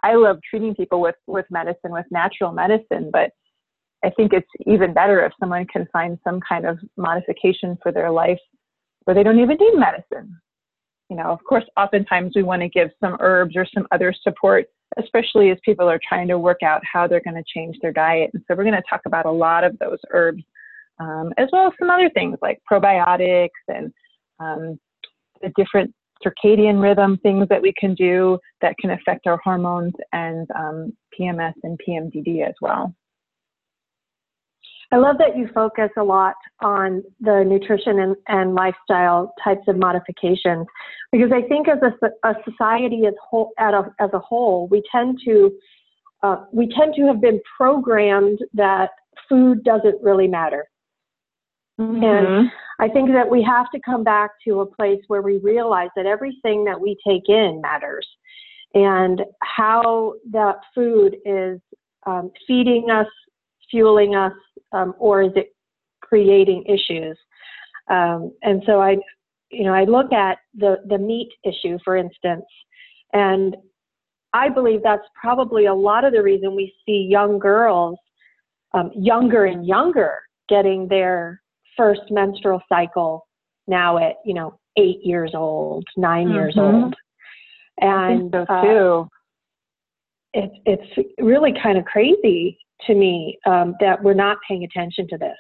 I 0.04 0.16
love 0.16 0.40
treating 0.48 0.76
people 0.76 1.02
with 1.02 1.16
with 1.28 1.46
medicine, 1.50 1.92
with 1.92 2.06
natural 2.12 2.52
medicine, 2.52 3.10
but 3.12 3.32
I 4.04 4.10
think 4.12 4.34
it's 4.34 4.50
even 4.66 4.94
better 4.94 5.24
if 5.26 5.34
someone 5.40 5.66
can 5.66 5.88
find 5.94 6.18
some 6.24 6.40
kind 6.48 6.66
of 6.66 6.80
modification 6.98 7.78
for 7.82 7.92
their 7.92 8.12
life 8.12 8.40
where 9.04 9.16
they 9.16 9.24
don't 9.24 9.40
even 9.40 9.58
need 9.60 9.80
medicine. 9.80 10.40
You 11.12 11.18
know, 11.18 11.26
of 11.26 11.44
course, 11.44 11.66
oftentimes 11.76 12.32
we 12.38 12.44
want 12.44 12.62
to 12.62 12.70
give 12.70 12.90
some 13.02 13.18
herbs 13.20 13.58
or 13.58 13.68
some 13.74 13.86
other 13.92 14.14
support, 14.24 14.68
especially 14.98 15.50
as 15.50 15.58
people 15.66 15.90
are 15.90 16.00
trying 16.08 16.30
to 16.30 16.40
work 16.40 16.64
out 16.64 16.82
how 16.90 17.06
they're 17.06 17.20
going 17.20 17.36
to 17.36 17.44
change 17.54 17.76
their 17.82 17.92
diet. 17.92 18.32
And 18.34 18.42
so 18.48 18.56
we're 18.56 18.64
going 18.64 18.76
to 18.76 18.84
talk 18.90 19.02
about 19.06 19.26
a 19.26 19.32
lot 19.32 19.66
of 19.66 19.78
those 19.80 20.00
herbs, 20.12 20.42
um, 21.02 21.34
as 21.38 21.50
well 21.52 21.68
as 21.68 21.74
some 21.78 21.90
other 21.90 22.10
things 22.12 22.38
like 22.42 22.62
probiotics 22.72 23.50
and 23.68 23.92
um, 24.40 24.80
the 25.42 25.52
different 25.58 25.94
circadian 26.26 26.82
rhythm 26.82 27.18
things 27.18 27.46
that 27.50 27.62
we 27.62 27.74
can 27.78 27.94
do 27.94 28.40
that 28.62 28.78
can 28.80 28.92
affect 28.92 29.28
our 29.28 29.40
hormones 29.44 29.94
and 30.14 30.48
um, 30.56 30.94
PMS 31.20 31.56
and 31.64 31.78
PMDD 31.86 32.48
as 32.48 32.56
well. 32.62 32.96
I 34.94 34.98
love 34.98 35.18
that 35.20 35.38
you 35.38 35.48
focus 35.54 35.90
a 35.98 36.04
lot 36.04 36.36
on 36.62 37.04
the 37.22 37.44
nutrition 37.48 38.00
and, 38.00 38.16
and 38.28 38.56
lifestyle 38.56 39.34
types 39.42 39.62
of 39.68 39.78
modifications 39.78 40.68
because 41.12 41.32
I 41.34 41.48
think 41.48 41.68
as 41.70 41.78
a, 41.82 42.28
a 42.28 42.34
society 42.50 43.06
as, 43.08 43.14
whole, 43.30 43.52
a, 43.58 43.84
as 44.00 44.10
a 44.14 44.20
whole, 44.20 44.68
we 44.68 44.84
tend 44.92 45.20
to 45.26 45.52
uh, 46.24 46.46
we 46.52 46.68
tend 46.78 46.94
to 46.96 47.08
have 47.08 47.20
been 47.20 47.40
programmed 47.58 48.40
that 48.54 48.92
food 49.28 49.64
doesn't 49.64 50.00
really 50.04 50.28
matter. 50.28 50.66
Mm-hmm. 51.80 52.04
And 52.04 52.52
I 52.80 52.88
think 52.90 53.10
that 53.14 53.30
we 53.30 53.42
have 53.42 53.72
to 53.74 53.80
come 53.84 54.04
back 54.04 54.32
to 54.48 54.62
a 54.62 54.66
place 54.66 55.00
where 55.08 55.24
we 55.24 55.40
realize 55.40 55.90
that 55.96 56.06
everything 56.06 56.64
that 56.66 56.80
we 56.80 56.96
take 57.08 57.28
in 57.28 57.60
matters 57.62 58.08
and 58.74 59.22
how 59.42 60.14
that 60.32 60.58
food 60.76 61.18
is 61.26 61.60
um, 62.06 62.32
feeding 62.48 62.90
us, 62.92 63.08
fueling 63.70 64.16
us, 64.16 64.34
um, 64.72 64.94
or 65.00 65.24
is 65.24 65.32
it 65.36 65.56
creating 66.02 66.64
issues? 66.66 67.18
Um, 67.90 68.32
and 68.44 68.62
so 68.66 68.82
I, 68.82 68.98
you 69.50 69.66
know, 69.66 69.74
I 69.74 69.84
look 69.84 70.14
at 70.14 70.38
the, 70.56 70.78
the 70.88 70.98
meat 70.98 71.30
issue, 71.44 71.78
for 71.84 71.96
instance, 71.98 72.46
and 73.14 73.56
I 74.34 74.50
believe 74.50 74.82
that's 74.84 75.08
probably 75.20 75.66
a 75.66 75.74
lot 75.74 76.06
of 76.06 76.14
the 76.14 76.24
reason 76.24 76.56
we 76.56 76.74
see 76.86 77.08
young 77.10 77.38
girls 77.38 77.98
um, 78.74 78.92
younger 78.96 79.46
and 79.46 79.66
younger 79.66 80.20
getting 80.48 80.88
their 80.88 81.42
first 81.78 82.02
menstrual 82.10 82.62
cycle 82.70 83.28
now 83.68 83.98
at 83.98 84.16
you 84.26 84.34
know 84.34 84.58
eight 84.78 85.00
years 85.04 85.32
old, 85.36 85.86
9 85.98 86.26
mm-hmm. 86.26 86.36
years 86.36 86.56
old, 86.58 86.96
and 87.80 88.32
so 88.32 88.46
uh, 88.50 89.06
too. 90.34 90.42
it's 90.66 90.84
it's 90.96 91.10
really 91.20 91.54
kind 91.62 91.78
of 91.78 91.86
crazy 91.86 92.58
to 92.88 92.96
me 92.96 93.38
um, 93.46 93.76
that 93.80 94.02
we're 94.02 94.14
not 94.14 94.38
paying 94.48 94.64
attention 94.64 95.08
to 95.10 95.18
this, 95.18 95.38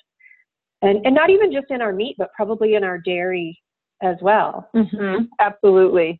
and 0.81 1.05
and 1.05 1.15
not 1.15 1.29
even 1.29 1.51
just 1.51 1.67
in 1.69 1.81
our 1.81 1.93
meat, 1.93 2.15
but 2.17 2.29
probably 2.36 2.75
in 2.75 2.83
our 2.83 2.98
dairy 2.98 3.60
as 4.01 4.15
well. 4.21 4.69
Mm-hmm. 4.75 5.25
Absolutely. 5.39 6.19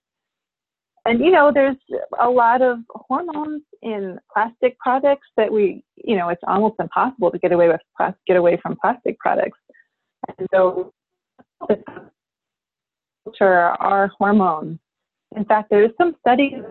And 1.06 1.20
you 1.20 1.32
know, 1.32 1.52
there's 1.54 1.78
a 2.20 2.30
lot 2.30 2.62
of 2.62 2.80
hormones 2.90 3.64
in 3.82 4.20
plastic 4.32 4.78
products 4.78 5.28
that 5.36 5.52
we, 5.52 5.84
you 5.96 6.16
know, 6.16 6.30
it's 6.30 6.44
almost 6.48 6.76
impossible 6.80 7.32
to 7.32 7.40
get 7.40 7.52
away 7.52 7.70
with 7.70 7.82
get 8.28 8.38
away 8.38 8.60
from 8.62 8.78
plastic 8.80 9.18
products. 9.20 9.58
And 10.38 10.48
so 10.54 10.94
culture, 13.24 13.48
our 13.80 14.12
hormones. 14.18 14.80
In 15.36 15.46
fact, 15.46 15.70
there's 15.70 15.92
some 15.98 16.16
studies, 16.20 16.62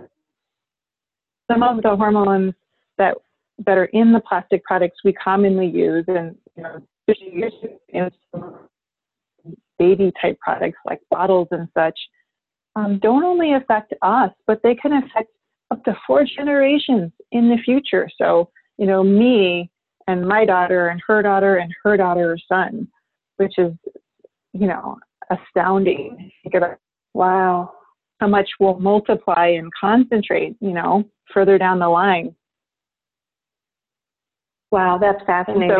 some 1.50 1.62
of 1.62 1.82
the 1.82 1.96
hormones 1.96 2.54
that 2.98 3.14
that 3.66 3.76
are 3.76 3.86
in 3.86 4.12
the 4.12 4.20
plastic 4.20 4.64
products 4.64 4.98
we 5.04 5.12
commonly 5.12 5.66
use, 5.66 6.04
and 6.08 6.36
you 6.56 6.62
know, 6.62 6.82
in 7.88 8.10
baby 9.78 10.12
type 10.20 10.38
products 10.40 10.78
like 10.86 11.00
bottles 11.10 11.48
and 11.50 11.68
such, 11.74 11.98
um, 12.76 12.98
don't 13.00 13.24
only 13.24 13.54
affect 13.54 13.92
us, 14.02 14.30
but 14.46 14.60
they 14.62 14.74
can 14.74 14.92
affect 14.92 15.30
up 15.70 15.82
to 15.84 15.96
four 16.06 16.24
generations 16.24 17.10
in 17.32 17.48
the 17.48 17.56
future. 17.64 18.08
So, 18.18 18.50
you 18.78 18.86
know, 18.86 19.02
me 19.02 19.70
and 20.06 20.26
my 20.26 20.44
daughter 20.44 20.88
and 20.88 21.00
her 21.06 21.22
daughter 21.22 21.56
and 21.56 21.72
her 21.82 21.96
daughter's 21.96 22.44
son 22.48 22.88
which 23.40 23.54
is, 23.56 23.72
you 24.52 24.66
know, 24.66 24.98
astounding. 25.30 26.30
Wow. 27.14 27.72
How 28.20 28.28
much 28.28 28.48
will 28.60 28.78
multiply 28.78 29.46
and 29.46 29.70
concentrate, 29.78 30.54
you 30.60 30.72
know, 30.72 31.04
further 31.32 31.56
down 31.58 31.78
the 31.78 31.88
line. 31.88 32.34
Wow, 34.70 34.98
that's 35.00 35.24
fascinating. 35.24 35.70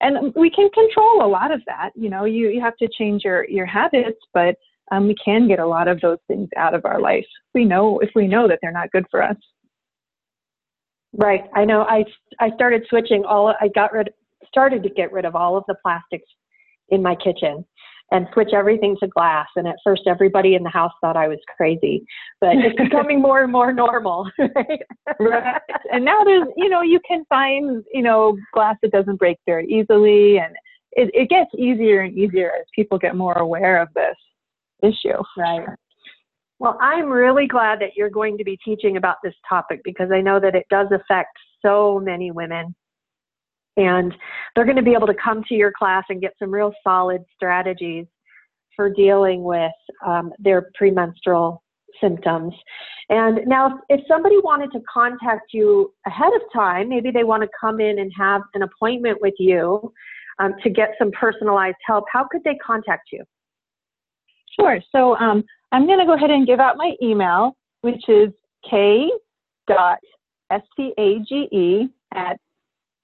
And, 0.00 0.16
so, 0.20 0.26
and 0.26 0.34
we 0.34 0.50
can 0.50 0.68
control 0.70 1.24
a 1.24 1.28
lot 1.28 1.52
of 1.52 1.60
that. 1.66 1.90
You 1.94 2.10
know, 2.10 2.24
you, 2.24 2.48
you 2.48 2.60
have 2.60 2.76
to 2.78 2.88
change 2.98 3.22
your, 3.24 3.48
your 3.48 3.66
habits, 3.66 4.18
but 4.34 4.56
um, 4.90 5.06
we 5.06 5.14
can 5.24 5.48
get 5.48 5.58
a 5.58 5.66
lot 5.66 5.88
of 5.88 6.00
those 6.00 6.18
things 6.28 6.48
out 6.56 6.74
of 6.74 6.84
our 6.84 7.00
life. 7.00 7.26
We 7.54 7.64
know 7.64 8.00
if 8.00 8.10
we 8.14 8.26
know 8.26 8.48
that 8.48 8.58
they're 8.60 8.72
not 8.72 8.90
good 8.90 9.06
for 9.10 9.22
us. 9.22 9.36
Right. 11.14 11.44
I 11.54 11.64
know. 11.64 11.82
I 11.82 12.04
I 12.40 12.50
started 12.54 12.84
switching 12.88 13.24
all. 13.24 13.54
I 13.60 13.68
got 13.68 13.92
rid. 13.92 14.10
Started 14.48 14.82
to 14.82 14.88
get 14.88 15.12
rid 15.12 15.24
of 15.24 15.36
all 15.36 15.56
of 15.56 15.64
the 15.68 15.74
plastics 15.82 16.28
in 16.88 17.02
my 17.02 17.14
kitchen 17.14 17.64
and 18.12 18.28
switch 18.34 18.50
everything 18.52 18.94
to 19.00 19.08
glass. 19.08 19.48
And 19.56 19.66
at 19.66 19.76
first, 19.82 20.02
everybody 20.06 20.54
in 20.54 20.62
the 20.62 20.70
house 20.70 20.92
thought 21.00 21.16
I 21.16 21.28
was 21.28 21.38
crazy, 21.56 22.04
but 22.40 22.56
it's 22.56 22.76
becoming 22.78 23.20
more 23.20 23.42
and 23.42 23.50
more 23.50 23.72
normal. 23.72 24.30
Right? 24.54 24.82
right. 25.18 25.62
And 25.90 26.04
now 26.04 26.22
there's, 26.24 26.46
you 26.56 26.68
know, 26.68 26.82
you 26.82 27.00
can 27.08 27.24
find, 27.28 27.82
you 27.92 28.02
know, 28.02 28.36
glass 28.52 28.76
that 28.82 28.92
doesn't 28.92 29.16
break 29.16 29.38
very 29.46 29.66
easily, 29.66 30.38
and 30.38 30.54
it, 30.92 31.10
it 31.14 31.30
gets 31.30 31.50
easier 31.56 32.02
and 32.02 32.16
easier 32.16 32.50
as 32.58 32.66
people 32.74 32.98
get 32.98 33.16
more 33.16 33.38
aware 33.38 33.80
of 33.80 33.88
this 33.94 34.16
issue. 34.82 35.22
Right. 35.38 35.66
Well, 36.58 36.76
I'm 36.80 37.08
really 37.08 37.46
glad 37.46 37.80
that 37.80 37.96
you're 37.96 38.10
going 38.10 38.36
to 38.38 38.44
be 38.44 38.58
teaching 38.64 38.96
about 38.96 39.16
this 39.24 39.34
topic 39.48 39.80
because 39.84 40.10
I 40.12 40.20
know 40.20 40.38
that 40.38 40.54
it 40.54 40.66
does 40.70 40.88
affect 40.92 41.36
so 41.62 42.00
many 42.02 42.30
women 42.30 42.74
and 43.76 44.14
they're 44.54 44.64
going 44.64 44.76
to 44.76 44.82
be 44.82 44.92
able 44.92 45.06
to 45.06 45.14
come 45.14 45.42
to 45.48 45.54
your 45.54 45.72
class 45.76 46.04
and 46.08 46.20
get 46.20 46.34
some 46.38 46.50
real 46.50 46.72
solid 46.84 47.22
strategies 47.34 48.06
for 48.76 48.90
dealing 48.90 49.42
with 49.42 49.72
um, 50.06 50.32
their 50.38 50.70
premenstrual 50.74 51.62
symptoms. 52.00 52.54
And 53.08 53.40
now, 53.46 53.80
if 53.88 54.00
somebody 54.08 54.36
wanted 54.42 54.72
to 54.72 54.80
contact 54.92 55.52
you 55.52 55.92
ahead 56.06 56.32
of 56.34 56.40
time, 56.52 56.88
maybe 56.88 57.10
they 57.10 57.24
want 57.24 57.42
to 57.42 57.48
come 57.60 57.80
in 57.80 57.98
and 57.98 58.10
have 58.18 58.42
an 58.54 58.62
appointment 58.62 59.18
with 59.20 59.34
you 59.38 59.92
um, 60.38 60.54
to 60.62 60.70
get 60.70 60.90
some 60.98 61.10
personalized 61.12 61.76
help, 61.86 62.04
how 62.10 62.26
could 62.30 62.42
they 62.44 62.54
contact 62.56 63.08
you? 63.12 63.22
Sure. 64.58 64.80
So 64.90 65.16
um, 65.16 65.44
I'm 65.72 65.86
going 65.86 65.98
to 65.98 66.06
go 66.06 66.14
ahead 66.14 66.30
and 66.30 66.46
give 66.46 66.60
out 66.60 66.76
my 66.76 66.94
email, 67.02 67.56
which 67.82 68.08
is 68.08 68.30
k 68.68 69.10
dot 69.66 69.98
at 72.14 72.36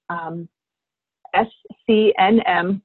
um, 0.09 0.47
scnm.edu. 1.89 2.81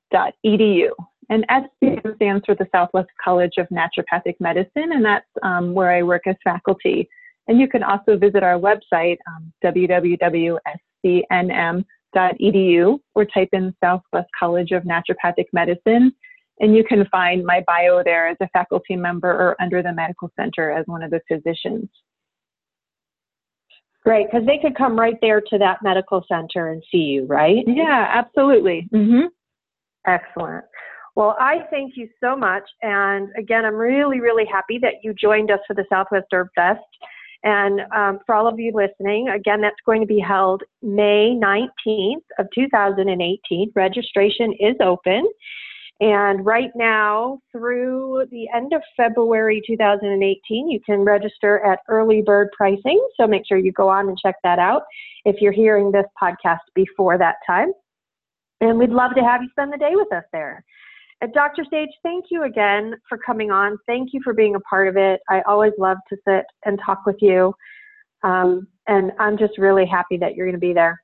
And 1.31 1.47
SCM 1.49 2.17
stands 2.17 2.45
for 2.45 2.55
the 2.55 2.69
Southwest 2.71 3.09
College 3.23 3.55
of 3.57 3.67
Naturopathic 3.69 4.35
Medicine, 4.41 4.93
and 4.93 5.03
that's 5.05 5.27
um, 5.43 5.73
where 5.73 5.91
I 5.91 6.03
work 6.03 6.27
as 6.27 6.37
faculty. 6.45 7.09
And 7.49 7.59
you 7.59 7.69
can 7.69 7.83
also 7.83 8.17
visit 8.17 8.43
our 8.43 8.59
website, 8.59 9.19
um, 9.29 9.53
www.scnm.edu, 9.65 10.59
or 13.15 13.25
type 13.25 13.49
in 13.53 13.75
Southwest 13.83 14.29
College 14.39 14.73
of 14.73 14.83
Naturopathic 14.85 15.47
Medicine. 15.53 16.13
And 16.61 16.77
you 16.77 16.85
can 16.85 17.05
find 17.07 17.45
my 17.45 17.65
bio 17.67 18.03
there 18.05 18.29
as 18.29 18.37
a 18.41 18.49
faculty 18.49 18.97
member 18.97 19.31
or 19.31 19.57
under 19.61 19.83
the 19.83 19.93
medical 19.93 20.31
center 20.39 20.71
as 20.71 20.87
one 20.87 21.03
of 21.03 21.11
the 21.11 21.21
physicians. 21.27 21.89
Great, 24.05 24.27
because 24.31 24.47
they 24.47 24.59
could 24.59 24.77
come 24.77 24.99
right 24.99 25.17
there 25.23 25.41
to 25.41 25.59
that 25.59 25.79
medical 25.83 26.25
center 26.29 26.69
and 26.69 26.83
see 26.93 26.99
you, 26.99 27.27
right? 27.27 27.65
Yeah, 27.67 28.11
absolutely. 28.13 28.87
Mm-hmm. 28.93 29.29
Excellent. 30.07 30.65
Well, 31.17 31.37
I 31.39 31.61
thank 31.71 31.97
you 31.97 32.09
so 32.23 32.37
much. 32.37 32.65
And 32.83 33.31
again, 33.39 33.65
I'm 33.65 33.77
really, 33.77 34.21
really 34.21 34.45
happy 34.45 34.79
that 34.83 34.95
you 35.03 35.15
joined 35.15 35.51
us 35.51 35.61
for 35.67 35.75
the 35.75 35.85
Southwest 35.89 36.27
Herb 36.33 36.49
Fest. 36.55 36.81
And 37.45 37.81
um, 37.95 38.19
for 38.27 38.35
all 38.35 38.47
of 38.47 38.59
you 38.59 38.73
listening, 38.75 39.29
again, 39.29 39.61
that's 39.61 39.77
going 39.87 40.01
to 40.01 40.07
be 40.07 40.19
held 40.19 40.63
May 40.83 41.39
19th 41.39 42.25
of 42.39 42.47
2018. 42.55 43.73
Registration 43.75 44.53
is 44.59 44.75
open. 44.83 45.27
And 46.05 46.45
right 46.45 46.71
now, 46.75 47.39
through 47.51 48.27
the 48.31 48.47
end 48.55 48.75
of 48.75 48.83
February 48.95 49.63
2018, 49.67 50.69
you 50.69 50.79
can 50.85 51.01
register 51.01 51.65
at 51.65 51.79
early 51.89 52.21
bird 52.21 52.51
pricing. 52.55 53.03
So 53.19 53.27
make 53.27 53.47
sure 53.49 53.57
you 53.57 53.73
go 53.73 53.89
on 53.89 54.09
and 54.09 54.19
check 54.19 54.35
that 54.45 54.59
out 54.59 54.83
if 55.25 55.37
you're 55.41 55.51
hearing 55.51 55.91
this 55.91 56.05
podcast 56.23 56.59
before 56.75 57.17
that 57.17 57.37
time. 57.47 57.73
And 58.61 58.79
we'd 58.79 58.91
love 58.91 59.13
to 59.17 59.23
have 59.23 59.41
you 59.43 59.49
spend 59.53 59.73
the 59.73 59.79
day 59.79 59.93
with 59.95 60.13
us 60.13 60.25
there. 60.31 60.63
Dr. 61.33 61.65
Stage, 61.65 61.89
thank 62.03 62.27
you 62.31 62.43
again 62.43 62.97
for 63.09 63.17
coming 63.17 63.51
on. 63.51 63.79
Thank 63.87 64.11
you 64.13 64.21
for 64.23 64.35
being 64.35 64.57
a 64.57 64.61
part 64.61 64.89
of 64.89 64.99
it. 64.99 65.23
I 65.31 65.41
always 65.47 65.73
love 65.79 65.97
to 66.11 66.19
sit 66.29 66.45
and 66.67 66.79
talk 66.85 67.07
with 67.07 67.17
you. 67.23 67.55
Um, 68.23 68.69
and 68.89 69.11
I'm 69.19 69.39
just 69.39 69.57
really 69.57 69.87
happy 69.87 70.19
that 70.19 70.35
you're 70.35 70.45
going 70.45 70.61
to 70.61 70.61
be 70.61 70.75
there. 70.75 71.01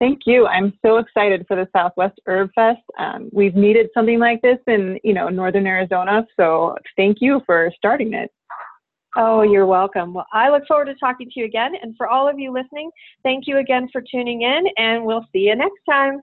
Thank 0.00 0.20
you. 0.26 0.46
I'm 0.46 0.72
so 0.84 0.98
excited 0.98 1.44
for 1.48 1.56
the 1.56 1.68
Southwest 1.74 2.20
Herb 2.26 2.50
Fest. 2.54 2.80
Um, 2.98 3.30
we've 3.32 3.56
needed 3.56 3.88
something 3.92 4.20
like 4.20 4.40
this 4.42 4.58
in, 4.68 4.98
you 5.02 5.12
know, 5.12 5.28
Northern 5.28 5.66
Arizona. 5.66 6.24
So 6.36 6.76
thank 6.96 7.18
you 7.20 7.42
for 7.46 7.72
starting 7.76 8.14
it. 8.14 8.30
Oh, 9.16 9.42
you're 9.42 9.66
welcome. 9.66 10.14
Well, 10.14 10.26
I 10.32 10.50
look 10.50 10.64
forward 10.68 10.84
to 10.84 10.94
talking 10.94 11.28
to 11.28 11.40
you 11.40 11.46
again. 11.46 11.72
And 11.82 11.96
for 11.96 12.06
all 12.06 12.28
of 12.28 12.38
you 12.38 12.52
listening, 12.52 12.90
thank 13.24 13.48
you 13.48 13.58
again 13.58 13.88
for 13.92 14.00
tuning 14.00 14.42
in, 14.42 14.64
and 14.76 15.04
we'll 15.04 15.26
see 15.32 15.40
you 15.40 15.56
next 15.56 15.80
time. 15.90 16.20